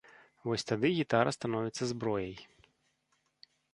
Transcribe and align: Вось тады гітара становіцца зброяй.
Вось 0.47 0.63
тады 0.69 0.91
гітара 0.99 1.33
становіцца 1.37 1.83
зброяй. 1.91 2.33